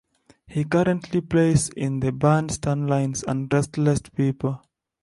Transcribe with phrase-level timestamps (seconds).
[0.47, 4.59] He currently plays in the bands Tanlines and Restless People.